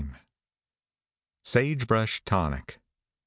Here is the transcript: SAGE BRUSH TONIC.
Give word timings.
SAGE 1.43 1.85
BRUSH 1.85 2.21
TONIC. 2.25 2.79